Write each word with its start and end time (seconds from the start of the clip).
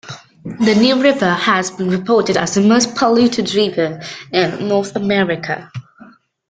The 0.43 0.73
New 0.73 0.99
River 0.99 1.29
has 1.31 1.69
been 1.69 1.91
reported 1.91 2.35
as 2.35 2.55
the 2.55 2.61
most 2.61 2.95
polluted 2.95 3.53
river 3.53 4.01
in 4.31 4.67
North 4.67 4.95
America. 4.95 5.71